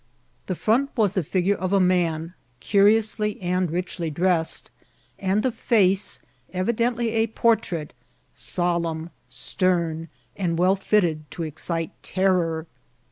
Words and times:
The 0.47 0.55
front 0.55 0.89
was 0.97 1.13
the 1.13 1.21
figure 1.21 1.53
of 1.55 1.71
a 1.73 1.79
man 1.79 2.33
curiously 2.59 3.39
and 3.39 3.69
richly 3.69 4.09
dressed, 4.09 4.71
and 5.19 5.43
the 5.43 5.51
faoey 5.51 6.19
evidently 6.51 7.11
a 7.11 7.27
portrait, 7.27 7.93
solemn, 8.33 9.11
stern, 9.29 10.09
and 10.35 10.57
well 10.57 10.75
fitted 10.75 11.29
to 11.29 11.43
excite 11.43 11.91
terror. 12.01 12.65